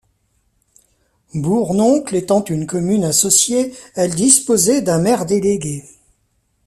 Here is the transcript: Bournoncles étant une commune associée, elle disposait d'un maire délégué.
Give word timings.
Bournoncles 1.35 2.15
étant 2.15 2.43
une 2.45 2.65
commune 2.65 3.03
associée, 3.03 3.75
elle 3.93 4.15
disposait 4.15 4.81
d'un 4.81 4.97
maire 4.97 5.27
délégué. 5.27 5.83